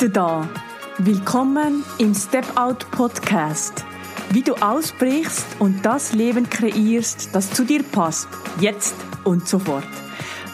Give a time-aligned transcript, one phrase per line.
[0.00, 0.48] du da.
[0.96, 3.84] Willkommen im Step Out Podcast.
[4.30, 8.26] Wie du ausbrichst und das Leben kreierst, das zu dir passt,
[8.60, 8.94] jetzt
[9.24, 9.84] und sofort.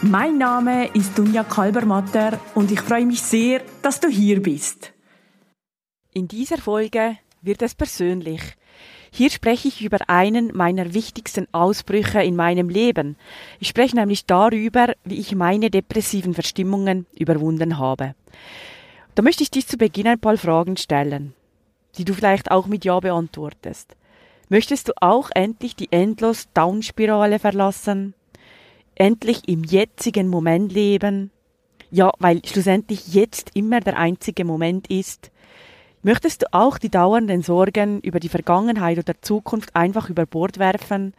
[0.03, 4.93] Mein Name ist Dunja Kalbermatter und ich freue mich sehr, dass du hier bist.
[6.13, 8.41] In dieser Folge wird es persönlich.
[9.13, 13.17] Hier spreche ich über einen meiner wichtigsten Ausbrüche in meinem Leben.
[13.61, 18.17] Ich spreche nämlich darüber, wie ich meine depressiven Verstimmungen überwunden habe.
[19.17, 21.33] Da möchte ich dich zu Beginn ein paar Fragen stellen,
[21.97, 23.97] die du vielleicht auch mit Ja beantwortest.
[24.51, 28.13] Möchtest du auch endlich die endlos Downspirale verlassen?
[28.95, 31.31] Endlich im jetzigen Moment leben?
[31.91, 35.31] Ja, weil schlussendlich jetzt immer der einzige Moment ist.
[36.03, 41.15] Möchtest du auch die dauernden Sorgen über die Vergangenheit oder Zukunft einfach über Bord werfen?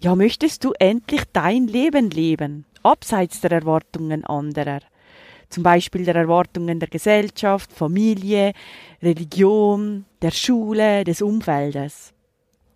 [0.00, 4.78] Ja, möchtest du endlich dein Leben leben, abseits der Erwartungen anderer?
[5.50, 8.52] Zum Beispiel der Erwartungen der Gesellschaft, Familie,
[9.02, 12.12] Religion, der Schule, des Umfeldes.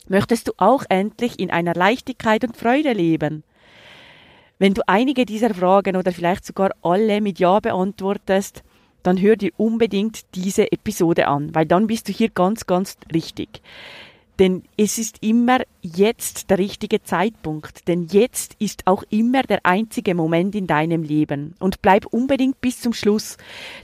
[0.08, 3.44] Möchtest du auch endlich in einer Leichtigkeit und Freude leben?
[4.58, 8.62] Wenn du einige dieser Fragen oder vielleicht sogar alle mit Ja beantwortest,
[9.03, 13.62] dann hör dir unbedingt diese Episode an, weil dann bist du hier ganz, ganz richtig.
[14.38, 20.14] Denn es ist immer jetzt der richtige Zeitpunkt, denn jetzt ist auch immer der einzige
[20.14, 21.54] Moment in deinem Leben.
[21.60, 23.36] Und bleib unbedingt bis zum Schluss,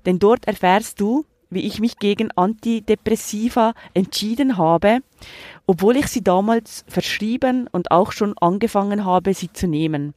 [0.07, 5.01] denn dort erfährst du, wie ich mich gegen Antidepressiva entschieden habe,
[5.67, 10.15] obwohl ich sie damals verschrieben und auch schon angefangen habe, sie zu nehmen.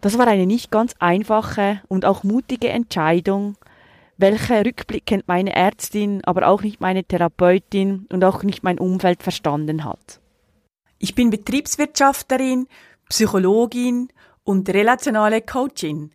[0.00, 3.56] Das war eine nicht ganz einfache und auch mutige Entscheidung,
[4.18, 9.84] welche rückblickend meine Ärztin, aber auch nicht meine Therapeutin und auch nicht mein Umfeld verstanden
[9.84, 10.20] hat.
[10.98, 12.66] Ich bin Betriebswirtschafterin,
[13.08, 14.08] Psychologin
[14.42, 16.10] und relationale Coachin.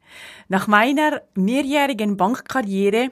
[0.50, 3.12] Nach meiner mehrjährigen Bankkarriere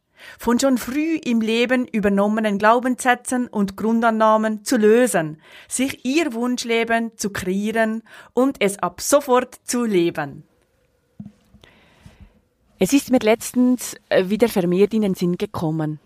[0.39, 7.29] von schon früh im Leben übernommenen Glaubenssätzen und Grundannahmen zu lösen, sich ihr Wunschleben zu
[7.31, 10.43] kreieren und es ab sofort zu leben.
[12.79, 15.99] Es ist mir letztens äh, wieder vermehrt in den Sinn gekommen.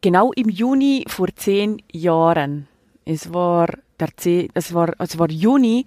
[0.00, 2.66] Genau im Juni vor zehn Jahren.
[3.04, 4.08] Es war der
[4.54, 5.86] es war, es war Juni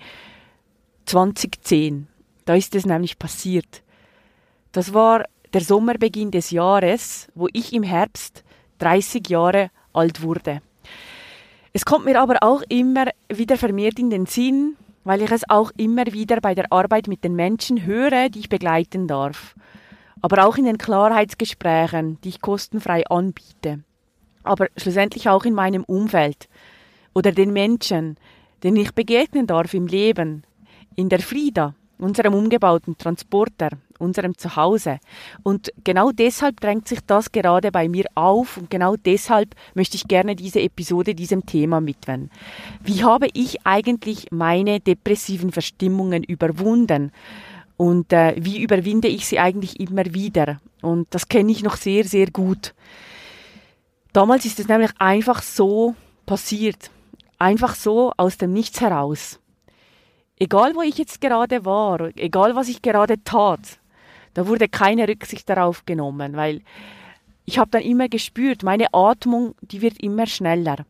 [1.06, 2.08] 2010.
[2.46, 3.84] Da ist es nämlich passiert.
[4.72, 8.44] Das war der Sommerbeginn des Jahres, wo ich im Herbst
[8.80, 10.62] 30 Jahre alt wurde.
[11.74, 15.72] Es kommt mir aber auch immer wieder vermehrt in den Sinn, weil ich es auch
[15.78, 19.56] immer wieder bei der Arbeit mit den Menschen höre, die ich begleiten darf.
[20.22, 23.84] Aber auch in den Klarheitsgesprächen, die ich kostenfrei anbiete.
[24.44, 26.50] Aber schlussendlich auch in meinem Umfeld
[27.14, 28.18] oder den Menschen,
[28.64, 30.44] denen ich begegnen darf im Leben,
[30.96, 35.00] in der Frieda, unserem umgebauten Transporter, unserem Zuhause.
[35.44, 40.08] Und genau deshalb drängt sich das gerade bei mir auf und genau deshalb möchte ich
[40.08, 42.32] gerne diese Episode diesem Thema widmen.
[42.84, 47.12] Wie habe ich eigentlich meine depressiven Verstimmungen überwunden?
[47.78, 50.60] Und äh, wie überwinde ich sie eigentlich immer wieder?
[50.82, 52.74] Und das kenne ich noch sehr, sehr gut.
[54.12, 55.96] Damals ist es nämlich einfach so
[56.26, 56.92] passiert.
[57.38, 59.40] Einfach so aus dem Nichts heraus.
[60.38, 63.80] Egal wo ich jetzt gerade war, egal was ich gerade tat,
[64.34, 66.62] da wurde keine Rücksicht darauf genommen, weil
[67.46, 70.86] ich habe dann immer gespürt, meine Atmung, die wird immer schneller.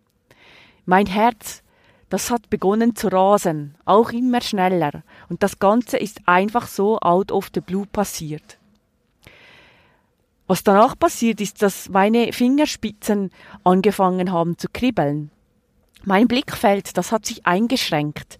[0.85, 1.63] Mein Herz,
[2.09, 5.03] das hat begonnen zu rasen, auch immer schneller.
[5.29, 8.57] Und das Ganze ist einfach so out of the blue passiert.
[10.47, 13.29] Was danach passiert ist, dass meine Fingerspitzen
[13.63, 15.29] angefangen haben zu kribbeln.
[16.03, 18.39] Mein Blickfeld, das hat sich eingeschränkt.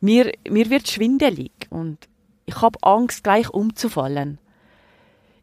[0.00, 2.08] Mir, mir wird schwindelig und
[2.50, 4.38] ich habe Angst, gleich umzufallen.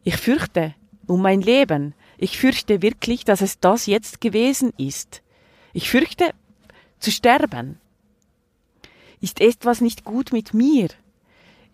[0.04, 0.74] Ich fürchte
[1.06, 1.94] um mein Leben.
[2.18, 5.22] Ich fürchte wirklich, dass es das jetzt gewesen ist.
[5.72, 6.34] Ich fürchte
[6.98, 7.80] zu sterben.
[9.22, 10.88] Ist etwas nicht gut mit mir?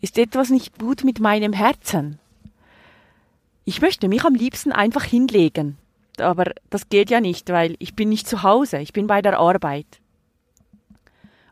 [0.01, 2.21] Ist etwas nicht gut mit meinem Herzen?
[3.65, 5.79] Ich möchte mich am liebsten einfach hinlegen.
[6.19, 9.41] Aber das geht ja nicht, weil ich bin nicht zu Hause, ich bin bei der
[9.41, 10.01] Arbeit.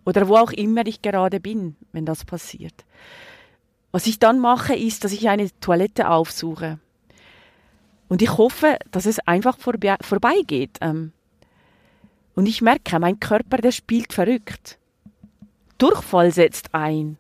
[0.06, 2.84] Oder wo auch immer ich gerade bin, wenn das passiert.
[3.93, 6.79] Was ich dann mache, ist, dass ich eine Toilette aufsuche.
[8.09, 10.79] Und ich hoffe, dass es einfach vorbe vorbeigeht.
[10.81, 11.12] Ähm.
[12.35, 14.79] Und ich merke, mein Körper, der spielt verrückt.
[15.79, 17.19] Durchfall setzt ein.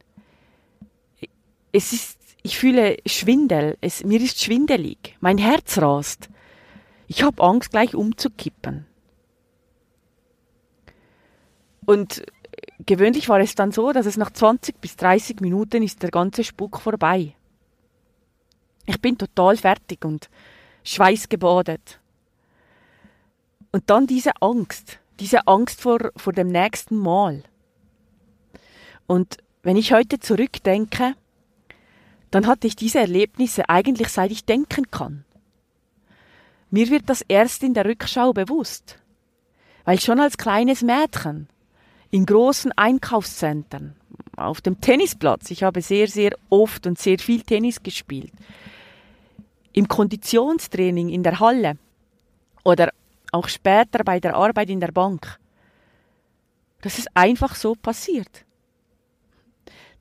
[1.72, 6.28] Es ist, ich fühle Schwindel, es, mir ist schwindelig, mein Herz rast.
[7.08, 8.86] Ich habe Angst, gleich umzukippen.
[11.84, 12.22] Und
[12.86, 16.44] gewöhnlich war es dann so, dass es nach 20 bis 30 Minuten ist der ganze
[16.44, 17.34] Spuk vorbei.
[18.86, 20.28] Ich bin total fertig und
[20.84, 22.00] schweißgebadet.
[23.70, 27.42] Und dann diese Angst, diese Angst vor, vor dem nächsten Mal.
[29.06, 31.14] Und wenn ich heute zurückdenke,
[32.30, 35.24] dann hatte ich diese Erlebnisse eigentlich seit ich denken kann.
[36.70, 38.98] Mir wird das erst in der Rückschau bewusst,
[39.84, 41.48] weil schon als kleines Mädchen
[42.12, 43.96] in großen Einkaufszentren,
[44.36, 48.32] auf dem Tennisplatz, ich habe sehr, sehr oft und sehr viel Tennis gespielt,
[49.72, 51.78] im Konditionstraining in der Halle
[52.64, 52.90] oder
[53.32, 55.38] auch später bei der Arbeit in der Bank.
[56.82, 58.44] Das ist einfach so passiert.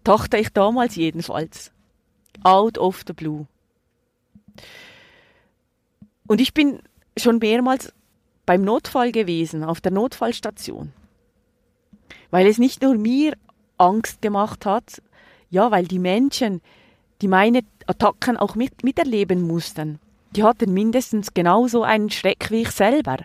[0.03, 1.71] Dachte ich damals jedenfalls.
[2.43, 3.47] Out of the blue.
[6.27, 6.81] Und ich bin
[7.15, 7.93] schon mehrmals
[8.45, 10.91] beim Notfall gewesen, auf der Notfallstation.
[12.29, 13.33] Weil es nicht nur mir
[13.77, 15.01] Angst gemacht hat,
[15.49, 16.61] ja, weil die Menschen,
[17.21, 19.99] die meine Attacken auch mit, miterleben mussten,
[20.31, 23.17] die hatten mindestens genauso einen Schreck wie ich selber.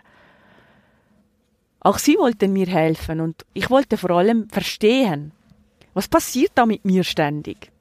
[1.79, 5.31] Auch sie wollten mir helfen und ich wollte vor allem verstehen,
[5.93, 7.71] was passiert da mit mir ständig.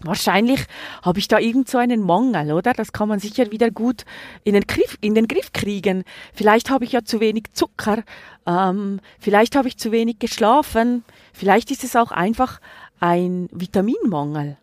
[0.00, 0.66] Wahrscheinlich
[1.02, 2.74] habe ich da irgend so einen Mangel, oder?
[2.74, 4.04] Das kann man sicher wieder gut
[4.44, 6.04] in den Griff, in den Griff kriegen.
[6.34, 8.02] Vielleicht habe ich ja zu wenig Zucker,
[8.46, 11.02] ähm, vielleicht habe ich zu wenig geschlafen,
[11.32, 12.60] vielleicht ist es auch einfach
[13.00, 14.58] ein Vitaminmangel.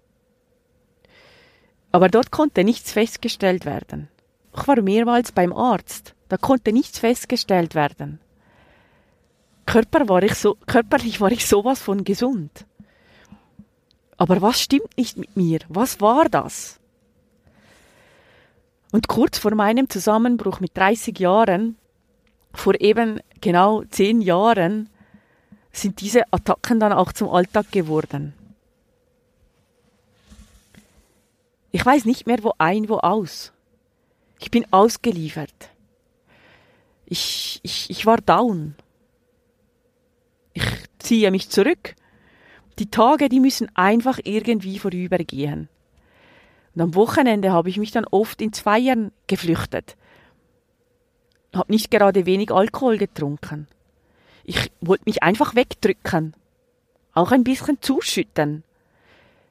[1.91, 4.09] Aber dort konnte nichts festgestellt werden.
[4.56, 6.15] Ich war mehrmals beim Arzt.
[6.30, 8.19] Da konnte nichts festgestellt werden.
[9.65, 12.65] Körper war ich so, körperlich war ich sowas von gesund.
[14.18, 15.60] Aber was stimmt nicht mit mir?
[15.69, 16.80] Was war das?
[18.92, 21.77] Und kurz vor meinem Zusammenbruch mit 30 Jahren,
[22.54, 24.89] vor eben genau zehn Jahren,
[25.71, 28.33] sind diese Attacken dann auch zum Alltag geworden.
[31.71, 33.51] Ich weiß nicht mehr, wo ein, wo aus.
[34.39, 35.71] Ich bin ausgeliefert.
[37.07, 38.75] Ich, ich, ich war down.
[40.54, 40.63] Ich
[41.00, 41.95] ziehe mich zurück.
[42.79, 45.69] Die Tage, die müssen einfach irgendwie vorübergehen.
[46.75, 49.95] Und am Wochenende habe ich mich dann oft ins Feiern geflüchtet.
[51.53, 53.67] Hab nicht gerade wenig Alkohol getrunken.
[54.43, 56.35] Ich wollte mich einfach wegdrücken.
[57.13, 58.63] Auch ein bisschen zuschütten.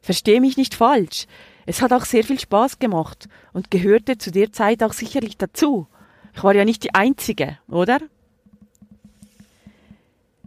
[0.00, 1.26] Verstehe mich nicht falsch.
[1.64, 5.86] Es hat auch sehr viel Spaß gemacht und gehörte zu der Zeit auch sicherlich dazu.
[6.34, 8.00] Ich war ja nicht die Einzige, oder?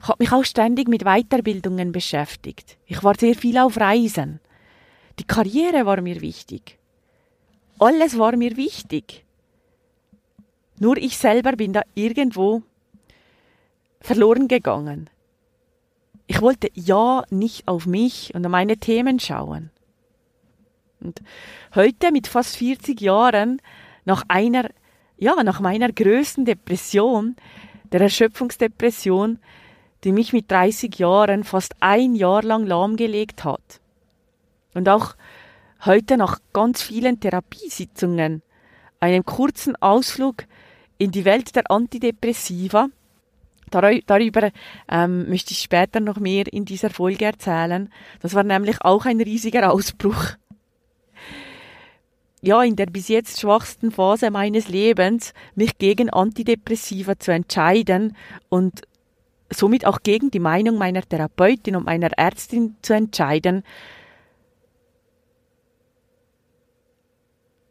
[0.01, 2.77] Ich habe mich auch ständig mit Weiterbildungen beschäftigt.
[2.85, 4.39] Ich war sehr viel auf Reisen.
[5.19, 6.77] Die Karriere war mir wichtig.
[7.79, 9.25] Alles war mir wichtig.
[10.79, 12.61] Nur ich selber bin da irgendwo
[14.01, 15.09] verloren gegangen.
[16.27, 19.69] Ich wollte ja nicht auf mich und meine Themen schauen.
[20.99, 21.21] Und
[21.75, 23.61] heute mit fast 40 Jahren,
[24.05, 24.69] nach einer,
[25.17, 27.35] ja, nach meiner größten Depression,
[27.91, 29.39] der Erschöpfungsdepression,
[30.05, 33.81] die mich mit 30 Jahren fast ein Jahr lang lahmgelegt hat.
[34.73, 35.15] Und auch
[35.83, 38.41] heute nach ganz vielen Therapiesitzungen,
[38.99, 40.45] einem kurzen Ausflug
[40.97, 42.87] in die Welt der Antidepressiva,
[43.71, 44.51] Darüber
[44.89, 47.91] ähm, möchte ich später noch mehr in dieser Folge erzählen.
[48.21, 50.35] Das war nämlich auch ein riesiger Ausbruch
[52.45, 58.15] ja, in der bis jetzt schwachsten Phase meines Lebens mich gegen Antidepressiva zu entscheiden
[58.49, 58.83] und
[59.49, 63.63] somit auch gegen die Meinung meiner Therapeutin und meiner Ärztin zu entscheiden,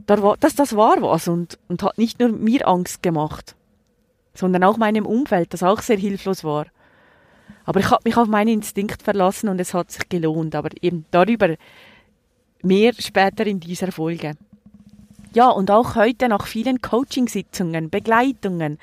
[0.07, 3.57] dass das war und, und hat nicht nur mir Angst gemacht,
[4.35, 6.67] sondern auch meinem Umfeld, das auch sehr hilflos war.
[7.65, 10.55] Aber ich habe mich auf meinen Instinkt verlassen und es hat sich gelohnt.
[10.55, 11.55] Aber eben darüber
[12.63, 14.35] mehr später in dieser Folge.
[15.33, 18.79] Ja, und auch heute nach vielen Coachingsitzungen, Begleitungen,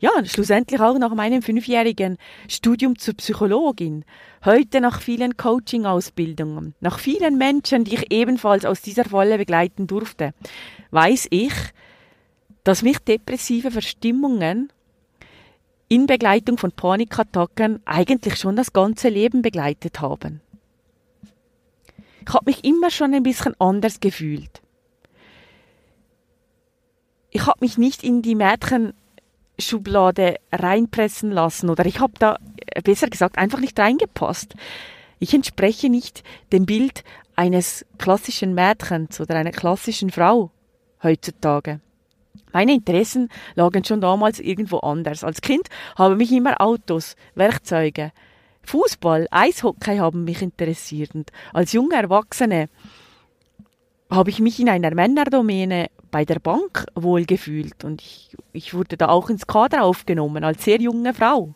[0.00, 4.04] ja, schlussendlich auch nach meinem fünfjährigen Studium zur Psychologin,
[4.44, 10.34] heute nach vielen Coaching-Ausbildungen, nach vielen Menschen, die ich ebenfalls aus dieser Falle begleiten durfte,
[10.92, 11.52] weiß ich,
[12.64, 14.72] dass mich depressive Verstimmungen
[15.88, 20.40] in Begleitung von Panikattacken eigentlich schon das ganze Leben begleitet haben.
[22.26, 24.60] Ich habe mich immer schon ein bisschen anders gefühlt.
[27.30, 28.34] Ich habe mich nicht in die
[29.58, 32.38] Mädchenschublade reinpressen lassen oder ich habe da,
[32.84, 34.54] besser gesagt, einfach nicht reingepasst.
[35.18, 36.22] Ich entspreche nicht
[36.52, 37.02] dem Bild
[37.34, 40.50] eines klassischen Mädchens oder einer klassischen Frau
[41.02, 41.80] heutzutage.
[42.52, 45.24] Meine Interessen lagen schon damals irgendwo anders.
[45.24, 48.12] Als Kind haben mich immer Autos, Werkzeuge,
[48.62, 51.14] Fußball, Eishockey haben mich interessiert.
[51.14, 52.68] Und als junge Erwachsene
[54.10, 59.08] habe ich mich in einer Männerdomäne bei der Bank wohlgefühlt und ich, ich wurde da
[59.08, 61.54] auch ins Kader aufgenommen als sehr junge Frau.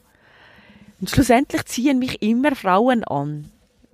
[1.01, 3.51] Und schlussendlich ziehen mich immer Frauen an.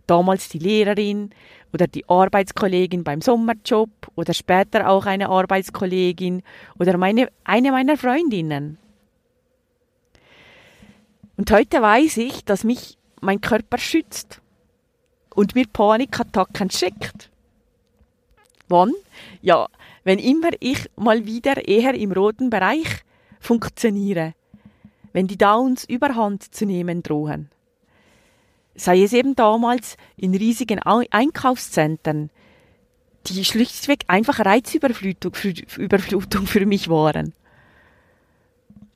[0.06, 1.30] Damals die Lehrerin
[1.72, 6.42] oder die Arbeitskollegin beim Sommerjob oder später auch eine Arbeitskollegin
[6.78, 8.78] oder meine, eine meiner Freundinnen.
[11.36, 14.40] Und heute weiß ich, dass mich mein Körper schützt
[15.34, 17.30] und mir Panikattacken schickt.
[18.68, 18.92] Wann?
[19.40, 19.68] Ja,
[20.04, 23.04] wenn immer ich mal wieder eher im roten Bereich
[23.40, 24.34] funktioniere,
[25.12, 27.50] wenn die Downs überhand zu nehmen drohen.
[28.74, 32.30] Sei es eben damals in riesigen Einkaufszentren,
[33.26, 35.34] die schlichtweg einfach Reizüberflutung
[35.76, 37.34] Überflutung für mich waren.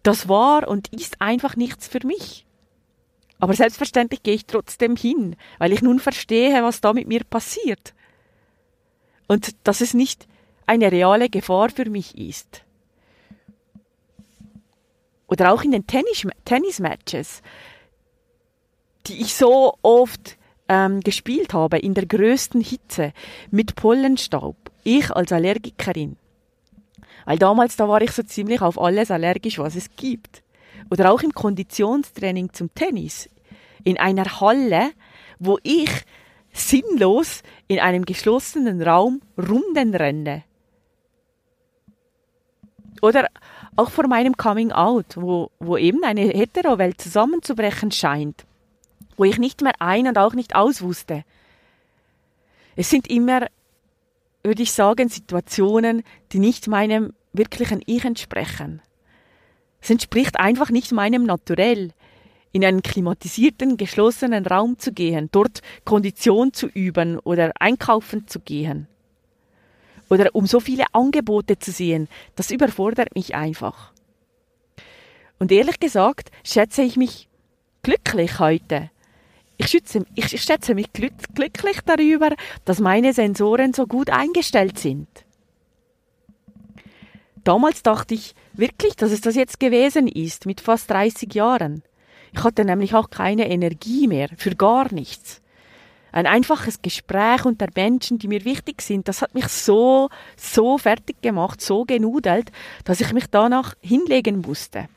[0.03, 2.47] Das war und ist einfach nichts für mich.
[3.39, 7.93] Aber selbstverständlich gehe ich trotzdem hin, weil ich nun verstehe, was da mit mir passiert
[9.27, 10.29] und dass es nicht
[10.73, 12.63] eine reale Gefahr für mich ist.
[15.27, 17.43] Oder auch in den Tennis Tennismatches,
[19.07, 20.39] die ich so oft
[20.69, 23.13] ähm, gespielt habe, in der größten Hitze,
[23.51, 24.57] mit Pollenstaub.
[24.83, 26.17] Ich als Allergikerin.
[27.27, 30.43] Weil damals, da war ich so ziemlich auf alles allergisch, was es gibt.
[30.91, 33.29] Oder auch im Konditionstraining zum Tennis.
[33.85, 34.93] In einer Halle,
[35.39, 35.91] wo ich
[36.53, 40.45] sinnlos in einem geschlossenen Raum Runden renne.
[43.03, 43.29] Oder
[43.75, 48.45] auch vor meinem Coming Out, wo, wo eben eine Hetero-Welt zusammenzubrechen scheint,
[49.17, 51.25] wo ich nicht mehr ein und auch nicht aus wusste.
[52.77, 53.49] Es sind immer,
[54.45, 58.81] würde ich sagen, Situationen, die nicht meinem wirklichen Ich entsprechen.
[59.81, 61.91] Es entspricht einfach nicht meinem Naturell
[62.53, 68.87] in einen klimatisierten, geschlossenen Raum zu gehen, dort Kondition zu üben oder einkaufen zu gehen.
[70.13, 73.95] Oder um so viele Angebote zu sehen, das überfordert mich einfach.
[75.39, 77.31] Und ehrlich gesagt schätze ich mich
[77.83, 78.91] glücklich heute.
[79.57, 82.29] Ich, schütze, ich schätze mich glücklich darüber,
[82.67, 85.09] dass meine Sensoren so gut eingestellt sind.
[87.43, 91.83] Damals dachte ich wirklich, dass es das jetzt gewesen ist, mit fast 30 Jahren.
[92.35, 95.42] Ich hatte nämlich auch keine Energie mehr für gar nichts.
[96.13, 101.23] Ein einfaches Gespräch unter Menschen, die mir wichtig sind, das hat mich so, so fertig
[101.23, 102.53] gemacht, so genudelt,
[102.85, 104.89] dass ich mich danach hinlegen musste.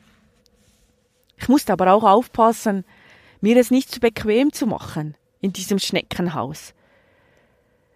[1.38, 2.84] Ich musste aber auch aufpassen,
[3.40, 6.74] mir es nicht zu bequem zu machen in diesem Schneckenhaus.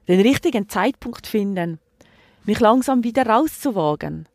[0.08, 1.78] Den richtigen Zeitpunkt finden,
[2.44, 4.28] mich langsam wieder rauszuwagen,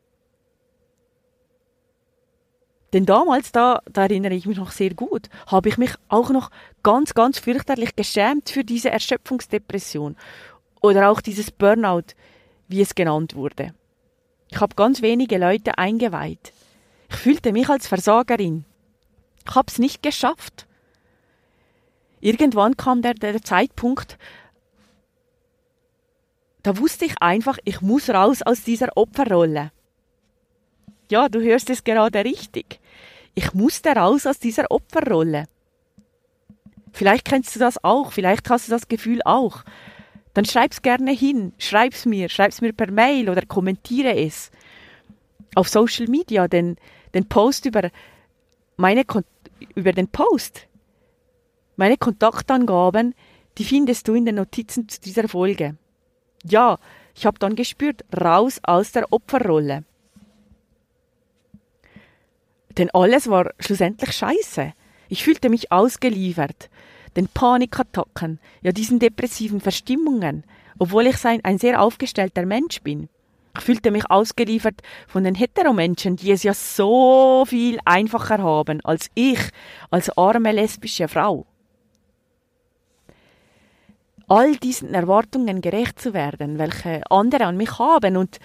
[2.96, 6.50] denn damals, da, da erinnere ich mich noch sehr gut, habe ich mich auch noch
[6.82, 10.16] ganz, ganz fürchterlich geschämt für diese Erschöpfungsdepression
[10.80, 12.16] oder auch dieses Burnout,
[12.70, 13.74] wie es genannt wurde.
[14.50, 16.54] Ich habe ganz wenige Leute eingeweiht.
[17.10, 18.64] Ich fühlte mich als Versagerin.
[19.46, 20.66] Ich habe es nicht geschafft.
[22.22, 24.18] Irgendwann kam der, der Zeitpunkt,
[26.64, 29.74] da wusste ich einfach, ich muss raus aus dieser Opferrolle.
[31.12, 32.80] Ja, du hörst es gerade richtig.
[33.36, 35.46] Ich musste raus aus dieser Opferrolle.
[36.94, 39.64] Vielleicht kennst du das auch, vielleicht hast du das Gefühl auch.
[40.34, 44.52] Dann schreib's gerne hin, schreib's mir, schreib's mir per Mail oder kommentiere es
[45.56, 46.78] auf Social Media, den,
[47.14, 47.90] den Post über
[48.78, 49.04] meine
[49.74, 50.68] über den Post.
[51.78, 53.16] Meine Kontaktangaben,
[53.58, 55.78] die findest du in den Notizen zu dieser Folge.
[56.44, 56.78] Ja,
[57.16, 59.84] ich habe dann gespürt, raus aus der Opferrolle.
[62.78, 64.74] Denn alles war schlussendlich scheiße.
[65.08, 66.70] Ich fühlte mich ausgeliefert.
[67.16, 70.44] Den Panikattacken, ja diesen depressiven Verstimmungen,
[70.78, 73.08] obwohl ich ein sehr aufgestellter Mensch bin.
[73.58, 79.10] Ich fühlte mich ausgeliefert von den Heteromenschen, die es ja so viel einfacher haben als
[79.16, 79.40] ich,
[79.92, 81.46] als arme lesbische Frau.
[84.28, 88.40] All diesen Erwartungen gerecht zu werden, welche andere an mich haben und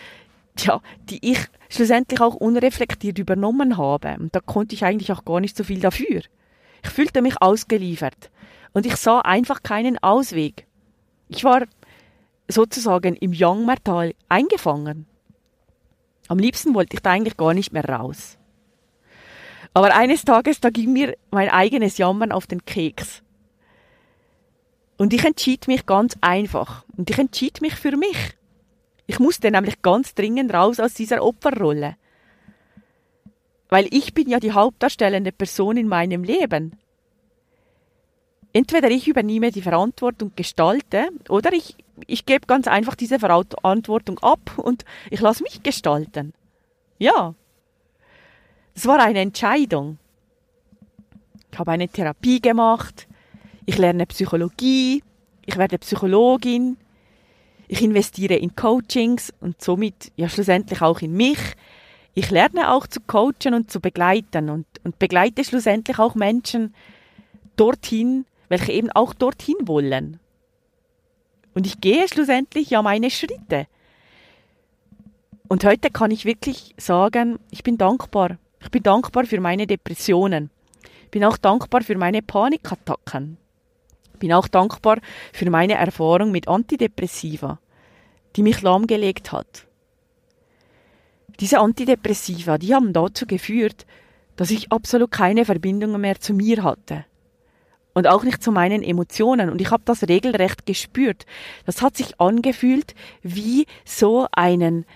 [0.65, 1.39] ja, die ich
[1.69, 4.17] schlussendlich auch unreflektiert übernommen habe.
[4.19, 6.23] Und da konnte ich eigentlich auch gar nicht so viel dafür.
[6.83, 8.31] Ich fühlte mich ausgeliefert
[8.73, 10.67] und ich sah einfach keinen Ausweg.
[11.29, 11.67] Ich war
[12.49, 15.07] sozusagen im Jangmertal eingefangen.
[16.29, 18.39] Am liebsten wollte ich da eigentlich gar nicht mehr raus.
[19.73, 23.23] Aber eines Tages, da ging mir mein eigenes Jammern auf den Keks.
[24.97, 26.85] Und ich entschied mich ganz einfach.
[26.97, 28.37] Und ich entschied mich für mich.
[29.11, 31.97] Ich musste nämlich ganz dringend raus aus dieser Opferrolle.
[33.69, 36.79] Weil ich bin ja die hauptdarstellende Person in meinem Leben.
[38.53, 41.75] Entweder ich übernehme die Verantwortung, gestalte, oder ich,
[42.07, 46.33] ich gebe ganz einfach diese Verantwortung ab und ich lasse mich gestalten.
[46.99, 47.35] Ja.
[48.77, 49.99] Es war eine Entscheidung.
[51.51, 53.09] Ich habe eine Therapie gemacht,
[53.67, 55.03] ich lerne Psychologie,
[55.47, 56.77] ich werde Psychologin,
[57.71, 61.39] ich investiere in Coachings und somit ja schlussendlich auch in mich.
[62.15, 66.75] Ich lerne auch zu coachen und zu begleiten und, und begleite schlussendlich auch Menschen
[67.55, 70.19] dorthin, welche eben auch dorthin wollen.
[71.55, 73.69] Und ich gehe schlussendlich ja meine Schritte.
[75.47, 78.37] Und heute kann ich wirklich sagen, ich bin dankbar.
[78.61, 80.51] Ich bin dankbar für meine Depressionen.
[81.05, 83.39] Ich bin auch dankbar für meine Panikattacken
[84.21, 84.99] bin auch dankbar
[85.33, 87.59] für meine Erfahrung mit Antidepressiva,
[88.37, 89.67] die mich lahmgelegt hat.
[91.41, 93.87] Diese Antidepressiva, die haben dazu geführt,
[94.37, 97.05] dass ich absolut keine Verbindungen mehr zu mir hatte.
[97.93, 99.51] Und auch nicht zu meinen Emotionen.
[99.51, 101.27] Und ich habe das regelrecht gespürt.
[101.67, 104.87] Das hat sich angefühlt wie so einen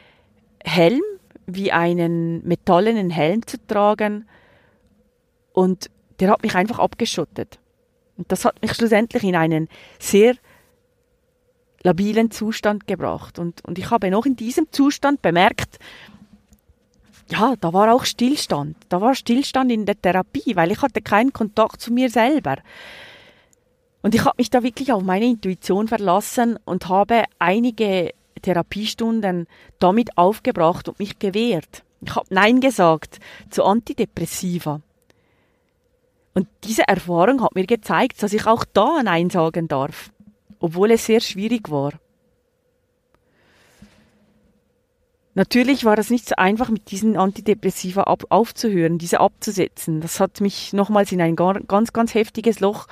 [0.64, 1.02] Helm,
[1.47, 4.28] wie einen metallenen Helm zu tragen.
[5.52, 5.90] Und
[6.21, 7.59] der hat mich einfach abgeschottet.
[8.16, 9.68] Und das hat mich schlussendlich in einen
[9.99, 10.35] sehr
[11.83, 13.38] labilen Zustand gebracht.
[13.38, 15.78] Und, und ich habe noch in diesem Zustand bemerkt,
[17.28, 18.76] ja, da war auch Stillstand.
[18.88, 22.56] Da war Stillstand in der Therapie, weil ich hatte keinen Kontakt zu mir selber.
[24.02, 29.46] Und ich habe mich da wirklich auf meine Intuition verlassen und habe einige Therapiestunden
[29.79, 31.85] damit aufgebracht und mich gewehrt.
[32.03, 34.83] Ich habe Nein gesagt zu Antidepressiva.
[36.35, 40.11] Und diese Erfahrung hat mir gezeigt, dass ich auch da Nein sagen darf,
[40.59, 41.92] obwohl es sehr schwierig war.
[45.37, 50.01] Natürlich war es nicht so einfach, mit diesen Antidepressiva ab aufzuhören, diese abzusetzen.
[50.01, 52.87] Das hat mich nochmals in ein ganz, ganz heftiges Loch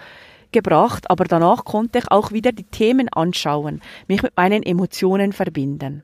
[0.50, 6.02] gebracht, aber danach konnte ich auch wieder die Themen anschauen, mich mit meinen Emotionen verbinden.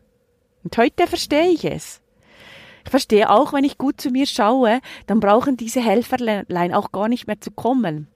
[0.63, 2.01] Und heute verstehe ich es.
[2.89, 7.07] Ich verstehe auch, wenn ich gut zu mir schaue, dann brauchen diese Helferlein auch gar
[7.09, 8.09] nicht mehr zu kommen.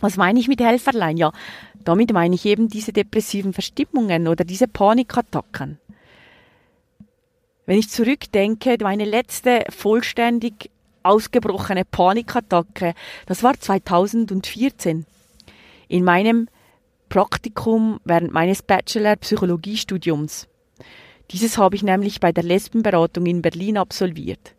[0.00, 1.18] Was meine ich mit Helferlein?
[1.18, 1.30] Ja,
[1.84, 5.78] damit meine ich eben diese depressiven Verstimmungen oder diese Panikattacken.
[7.66, 10.70] Wenn ich zurückdenke, meine letzte vollständig
[11.02, 12.94] ausgebrochene Panikattacke,
[13.26, 15.04] das war 2014.
[15.88, 16.48] In meinem
[17.10, 20.48] Praktikum während meines Bachelor-Psychologiestudiums.
[21.30, 24.54] Dieses habe ich nämlich bei der Lesbenberatung in Berlin absolviert.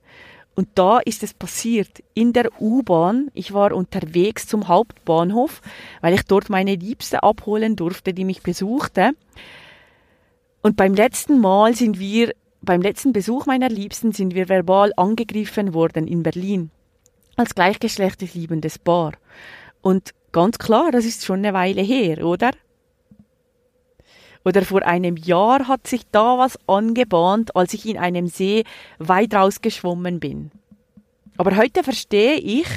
[0.55, 3.31] Und da ist es passiert, in der U-Bahn.
[3.33, 5.61] Ich war unterwegs zum Hauptbahnhof,
[6.01, 9.11] weil ich dort meine Liebste abholen durfte, die mich besuchte.
[10.61, 15.73] Und beim letzten Mal sind wir, beim letzten Besuch meiner Liebsten sind wir verbal angegriffen
[15.73, 16.71] worden in Berlin.
[17.37, 19.13] Als gleichgeschlechtlich liebendes Paar.
[19.81, 22.51] Und ganz klar, das ist schon eine Weile her, oder?
[24.49, 28.63] Oder vor einem Jahr hat sich da was angebahnt, als ich in einem See
[28.97, 30.49] weit rausgeschwommen bin.
[31.37, 32.67] Aber heute verstehe ich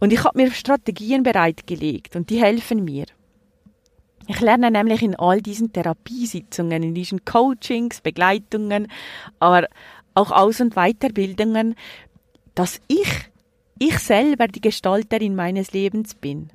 [0.00, 3.06] und ich habe mir Strategien bereitgelegt und die helfen mir.
[4.26, 8.88] Ich lerne nämlich in all diesen Therapiesitzungen, in diesen Coachings, Begleitungen,
[9.38, 9.66] aber
[10.14, 11.74] auch Aus- und Weiterbildungen,
[12.54, 13.08] dass ich,
[13.78, 16.50] ich selber die Gestalterin meines Lebens bin.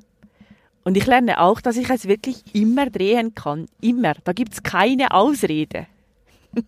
[0.83, 3.67] Und ich lerne auch, dass ich es wirklich immer drehen kann.
[3.79, 4.15] Immer.
[4.23, 5.87] Da gibt es keine Ausrede.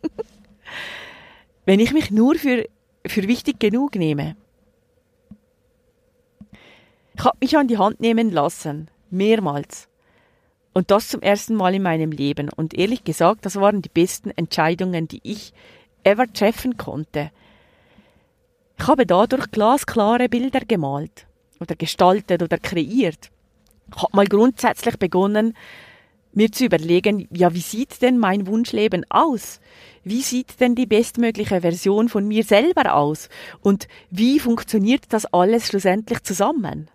[1.65, 2.67] Wenn ich mich nur für,
[3.05, 4.37] für wichtig genug nehme.
[7.17, 8.89] Ich habe mich an die Hand nehmen lassen.
[9.09, 9.89] Mehrmals.
[10.73, 12.49] Und das zum ersten Mal in meinem Leben.
[12.49, 15.53] Und ehrlich gesagt, das waren die besten Entscheidungen, die ich
[16.03, 17.31] ever treffen konnte.
[18.77, 21.27] Ich habe dadurch glasklare Bilder gemalt
[21.59, 23.31] oder gestaltet oder kreiert
[23.95, 25.55] habe mal grundsätzlich begonnen,
[26.33, 29.61] mir zu überlegen, ja, wie sieht denn mein Wunschleben aus?
[30.03, 33.29] Wie sieht denn die bestmögliche Version von mir selber aus?
[33.61, 36.89] Und wie funktioniert das alles schlussendlich zusammen?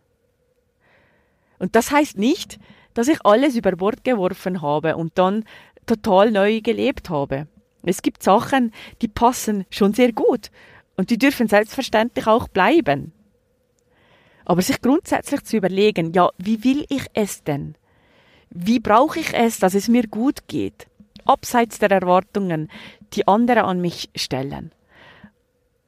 [1.59, 2.59] Und das heißt nicht,
[2.95, 5.45] dass ich alles über Bord geworfen habe und dann
[5.87, 7.47] total neu gelebt habe.
[7.83, 10.51] Es gibt Sachen, die passen schon sehr gut
[10.97, 13.13] und die dürfen selbstverständlich auch bleiben.
[14.51, 17.77] Aber sich grundsätzlich zu überlegen, ja, wie will ich es denn?
[18.51, 20.89] Wie brauche ich es, dass es mir gut geht?
[21.25, 22.69] Abseits der Erwartungen,
[23.13, 24.73] die andere an mich stellen.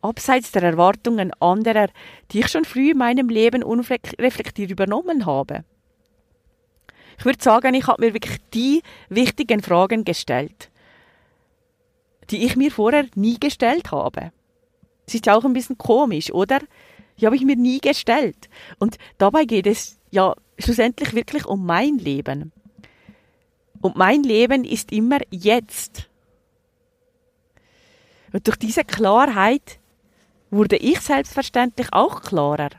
[0.00, 1.88] Abseits der Erwartungen anderer,
[2.30, 5.64] die ich schon früh in meinem Leben unreflektiert übernommen habe.
[7.18, 10.70] Ich würde sagen, ich habe mir wirklich die wichtigen Fragen gestellt,
[12.30, 14.30] die ich mir vorher nie gestellt habe.
[15.06, 16.60] Das ist ja auch ein bisschen komisch, oder?
[17.18, 18.48] Die habe ich mir nie gestellt.
[18.78, 22.52] Und dabei geht es ja schlussendlich wirklich um mein Leben.
[23.80, 26.08] Und mein Leben ist immer jetzt.
[28.32, 29.78] Und durch diese Klarheit
[30.50, 32.70] wurde ich selbstverständlich auch klarer.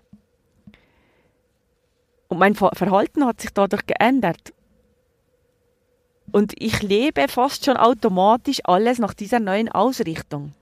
[2.27, 4.53] Und mein Verhalten hat sich dadurch geändert.
[6.31, 10.53] Und ich lebe fast schon automatisch alles nach dieser neuen Ausrichtung.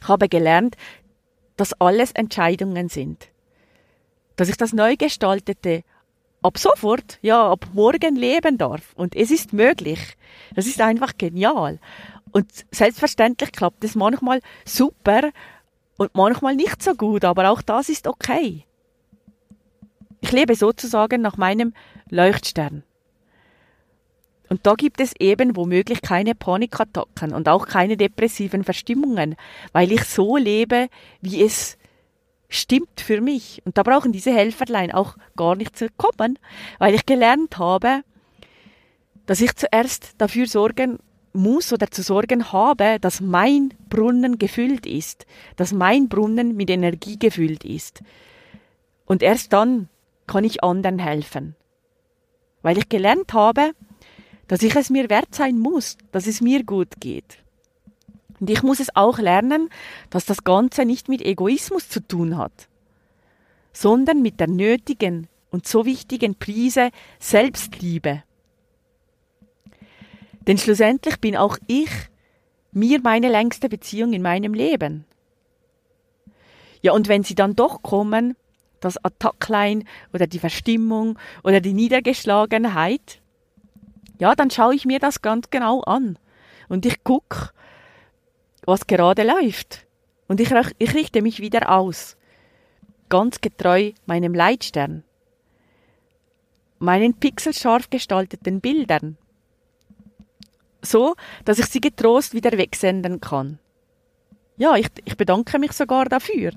[0.00, 0.76] Ich habe gelernt,
[1.60, 3.28] dass alles Entscheidungen sind.
[4.36, 5.84] Dass ich das neu gestaltete
[6.40, 8.94] ab sofort, ja, ab morgen leben darf.
[8.94, 10.00] Und es ist möglich.
[10.54, 11.78] Das ist einfach genial.
[12.32, 15.32] Und selbstverständlich klappt es manchmal super
[15.98, 18.64] und manchmal nicht so gut, aber auch das ist okay.
[20.22, 21.74] Ich lebe sozusagen nach meinem
[22.08, 22.84] Leuchtstern.
[24.50, 29.36] Und da gibt es eben womöglich keine Panikattacken und auch keine depressiven Verstimmungen,
[29.72, 30.88] weil ich so lebe,
[31.20, 31.78] wie es
[32.48, 33.62] stimmt für mich.
[33.64, 36.36] Und da brauchen diese Helferlein auch gar nicht zu kommen,
[36.80, 38.02] weil ich gelernt habe,
[39.26, 40.98] dass ich zuerst dafür sorgen
[41.32, 47.20] muss oder zu sorgen habe, dass mein Brunnen gefüllt ist, dass mein Brunnen mit Energie
[47.20, 48.02] gefüllt ist.
[49.06, 49.88] Und erst dann
[50.26, 51.54] kann ich anderen helfen.
[52.62, 53.70] Weil ich gelernt habe,
[54.50, 57.38] dass ich es mir wert sein muss, dass es mir gut geht.
[58.40, 59.70] Und ich muss es auch lernen,
[60.10, 62.68] dass das Ganze nicht mit Egoismus zu tun hat,
[63.72, 68.24] sondern mit der nötigen und so wichtigen Prise Selbstliebe.
[70.48, 71.90] Denn schlussendlich bin auch ich
[72.72, 75.04] mir meine längste Beziehung in meinem Leben.
[76.82, 78.34] Ja, und wenn sie dann doch kommen,
[78.80, 83.19] das Attacklein oder die Verstimmung oder die Niedergeschlagenheit,
[84.20, 86.18] ja, dann schaue ich mir das ganz genau an.
[86.68, 87.50] Und ich gucke,
[88.64, 89.86] was gerade läuft.
[90.28, 92.16] Und ich, ich richte mich wieder aus.
[93.08, 95.02] Ganz getreu meinem Leitstern.
[96.78, 99.16] Meinen pixelscharf gestalteten Bildern.
[100.82, 103.58] So, dass ich sie getrost wieder wegsenden kann.
[104.56, 106.52] Ja, ich, ich bedanke mich sogar dafür.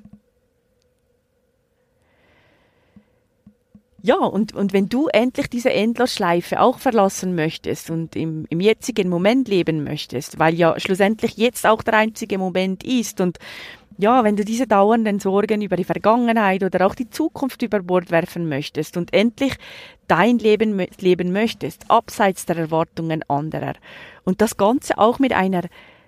[4.05, 9.07] Ja, und, und wenn du endlich diese Endlosschleife auch verlassen möchtest und im, im jetzigen
[9.07, 13.37] Moment leben möchtest, weil ja schlussendlich jetzt auch der einzige Moment ist und
[13.97, 18.11] ja, wenn du diese dauernden Sorgen über die Vergangenheit oder auch die Zukunft über Bord
[18.11, 19.53] werfen möchtest und endlich
[20.09, 23.75] dein Leben leben möchtest, abseits der Erwartungen anderer
[24.25, 25.61] und das Ganze auch mit einer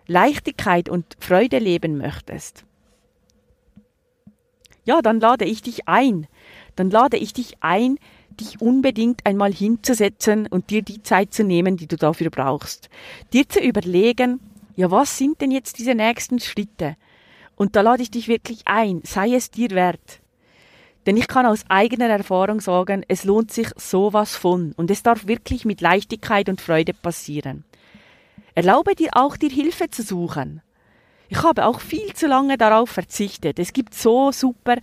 [0.05, 2.65] Leichtigkeit und Freude leben möchtest,
[4.84, 6.27] ja, dann lade ich dich ein,
[6.75, 7.97] dann lade ich dich ein,
[8.39, 12.89] dich unbedingt einmal hinzusetzen und dir die Zeit zu nehmen, die du dafür brauchst.
[13.33, 14.39] Dir zu überlegen,
[14.75, 16.97] ja, was sind denn jetzt diese nächsten Schritte?
[17.55, 20.19] Und da lade ich dich wirklich ein, sei es dir wert.
[21.05, 25.27] Denn ich kann aus eigener Erfahrung sagen, es lohnt sich sowas von und es darf
[25.27, 27.63] wirklich mit Leichtigkeit und Freude passieren.
[28.55, 30.61] Erlaube dir auch, dir Hilfe zu suchen.
[31.29, 33.59] Ich habe auch viel zu lange darauf verzichtet.
[33.59, 34.77] Es gibt so super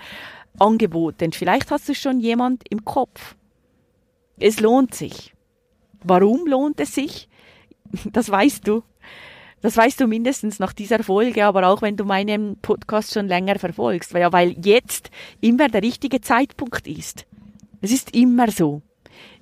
[0.58, 1.24] Angebote.
[1.24, 3.36] Und vielleicht hast du schon jemand im Kopf.
[4.38, 5.34] Es lohnt sich.
[6.04, 7.28] Warum lohnt es sich?
[8.12, 8.82] Das weißt du.
[9.60, 13.60] Das weißt du mindestens nach dieser Folge, aber auch wenn du meinen Podcast schon länger
[13.60, 15.10] verfolgst, weil, weil jetzt
[15.40, 17.26] immer der richtige Zeitpunkt ist.
[17.80, 18.82] Es ist immer so.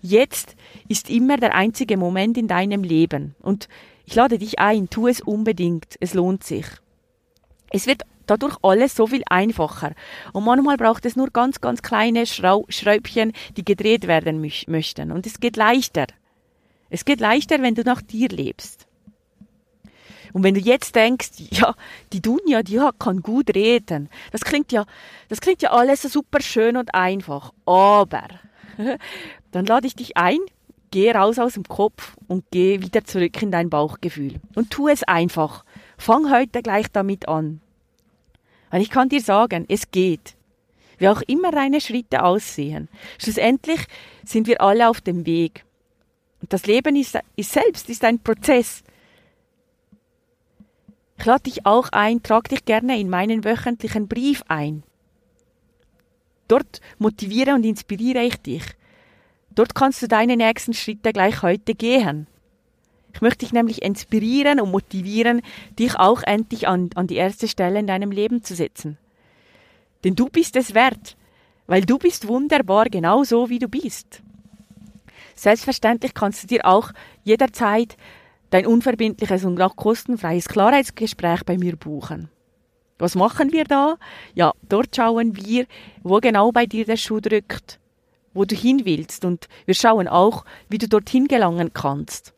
[0.02, 0.56] Jetzt
[0.88, 3.34] ist immer der einzige Moment in deinem Leben.
[3.40, 3.68] Und
[4.04, 5.96] ich lade dich ein, tu es unbedingt.
[6.00, 6.66] Es lohnt sich.
[7.70, 9.92] Es wird dadurch alles so viel einfacher.
[10.32, 15.12] Und manchmal braucht es nur ganz, ganz kleine Schrau Schräubchen, die gedreht werden möchten.
[15.12, 16.06] Und es geht leichter.
[16.88, 18.86] Es geht leichter, wenn du nach dir lebst.
[20.32, 21.74] Und wenn du jetzt denkst, ja,
[22.12, 24.08] die Dunja, die kann gut reden.
[24.30, 24.86] Das klingt ja,
[25.28, 27.52] das klingt ja alles so super schön und einfach.
[27.66, 28.28] Aber,
[29.50, 30.38] dann lade ich dich ein,
[30.90, 34.34] geh raus aus dem Kopf und geh wieder zurück in dein Bauchgefühl.
[34.54, 35.64] Und tu es einfach.
[35.98, 37.60] Fang heute gleich damit an.
[38.70, 40.36] Weil ich kann dir sagen, es geht.
[40.98, 42.88] Wie auch immer deine Schritte aussehen.
[43.18, 43.80] Schlussendlich
[44.24, 45.64] sind wir alle auf dem Weg.
[46.40, 48.82] Und das Leben ist, ist selbst ist ein Prozess.
[51.18, 54.82] Ich lade dich auch ein, trag dich gerne in meinen wöchentlichen Brief ein.
[56.48, 58.64] Dort motiviere und inspiriere ich dich.
[59.54, 62.26] Dort kannst du deine nächsten Schritte gleich heute gehen.
[63.12, 65.42] Ich möchte dich nämlich inspirieren und motivieren,
[65.78, 68.98] dich auch endlich an, an die erste Stelle in deinem Leben zu setzen.
[70.04, 71.16] Denn du bist es wert,
[71.66, 74.22] weil du bist wunderbar genau so, wie du bist.
[75.34, 76.92] Selbstverständlich kannst du dir auch
[77.24, 77.96] jederzeit
[78.50, 82.28] dein unverbindliches und auch kostenfreies Klarheitsgespräch bei mir buchen.
[82.98, 83.96] Was machen wir da?
[84.34, 85.66] Ja, dort schauen wir,
[86.02, 87.78] wo genau bei dir der Schuh drückt,
[88.34, 92.34] wo du hin willst und wir schauen auch, wie du dorthin gelangen kannst.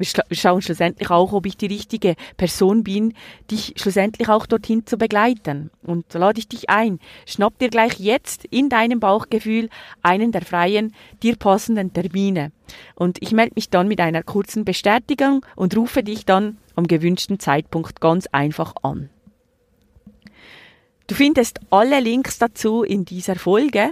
[0.00, 3.12] Wir, schauen schlussendlich auch, ob ich die richtige Person bin,
[3.50, 5.70] dich schlussendlich auch dorthin zu begleiten.
[5.82, 6.98] Und da lade ich dich ein.
[7.26, 9.68] Schnapp dir gleich jetzt in deinem Bauchgefühl
[10.02, 12.50] einen der freien, dir passenden Termine.
[12.94, 17.38] Und ich melde mich dann mit einer kurzen Bestätigung und rufe dich dann am gewünschten
[17.38, 19.10] Zeitpunkt ganz einfach an.
[21.08, 23.90] Du findest alle Links dazu in dieser Folge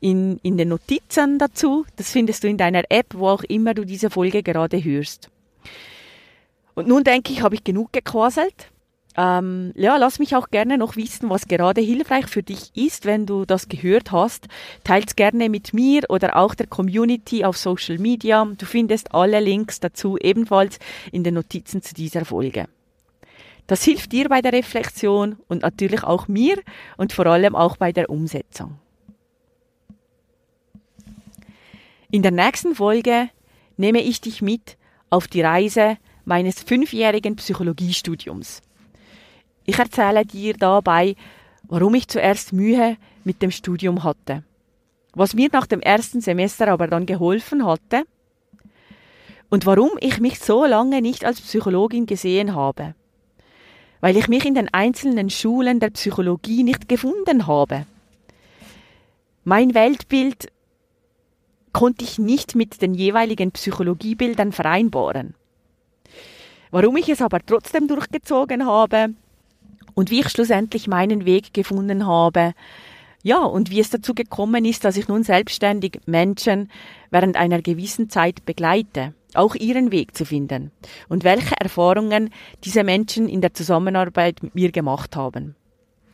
[0.00, 1.84] in, in den Notizen dazu.
[1.96, 5.30] Das findest du in deiner App, wo auch immer du diese Folge gerade hörst.
[6.74, 8.70] Und nun denke ich, habe ich genug gequasselt.
[9.16, 13.24] Ähm, ja, lass mich auch gerne noch wissen, was gerade hilfreich für dich ist, wenn
[13.24, 14.46] du das gehört hast.
[14.84, 18.46] Teils gerne mit mir oder auch der Community auf Social Media.
[18.58, 20.78] Du findest alle Links dazu ebenfalls
[21.12, 22.66] in den Notizen zu dieser Folge.
[23.66, 26.58] Das hilft dir bei der Reflexion und natürlich auch mir
[26.98, 28.78] und vor allem auch bei der Umsetzung.
[32.16, 33.28] In der nächsten Folge
[33.76, 34.78] nehme ich dich mit
[35.10, 38.62] auf die Reise meines fünfjährigen Psychologiestudiums.
[39.66, 41.14] Ich erzähle dir dabei,
[41.64, 44.44] warum ich zuerst Mühe mit dem Studium hatte,
[45.12, 48.04] was mir nach dem ersten Semester aber dann geholfen hatte
[49.50, 52.94] und warum ich mich so lange nicht als Psychologin gesehen habe,
[54.00, 57.84] weil ich mich in den einzelnen Schulen der Psychologie nicht gefunden habe.
[59.44, 60.50] Mein Weltbild
[61.76, 65.34] konnte ich nicht mit den jeweiligen Psychologiebildern vereinbaren.
[66.70, 69.10] Warum ich es aber trotzdem durchgezogen habe
[69.92, 72.54] und wie ich schlussendlich meinen Weg gefunden habe,
[73.22, 76.70] ja, und wie es dazu gekommen ist, dass ich nun selbstständig Menschen
[77.10, 80.70] während einer gewissen Zeit begleite, auch ihren Weg zu finden
[81.10, 82.30] und welche Erfahrungen
[82.64, 85.56] diese Menschen in der Zusammenarbeit mit mir gemacht haben.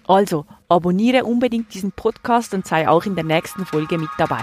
[0.09, 4.43] Also, abonniere unbedingt diesen Podcast und sei auch in der nächsten Folge mit dabei.